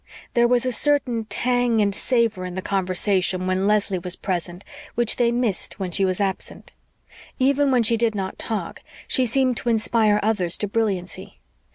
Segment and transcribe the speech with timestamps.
[0.33, 4.63] There was a certain tang and savor in the conversation when Leslie was present
[4.95, 6.71] which they missed when she was absent.
[7.37, 11.39] Even when she did not talk she seemed to inspire others to brilliancy.